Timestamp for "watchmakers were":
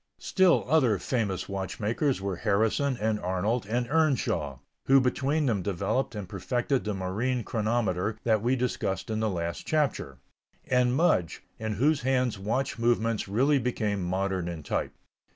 1.47-2.37